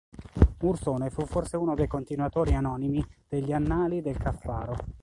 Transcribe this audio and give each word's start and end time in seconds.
Ursone 0.61 1.11
fu 1.11 1.27
forse 1.27 1.57
uno 1.57 1.75
dei 1.75 1.85
continuatori 1.85 2.55
anonimi 2.55 3.05
degli 3.27 3.51
Annali 3.51 4.01
del 4.01 4.17
Caffaro. 4.17 4.75